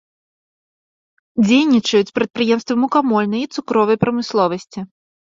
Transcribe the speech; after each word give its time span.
Дзейнічаюць 1.47 2.13
прадпрыемствы 2.19 2.73
мукамольнай 2.83 3.41
і 3.45 3.51
цукровай 3.59 3.97
прамысловасці. 4.05 4.79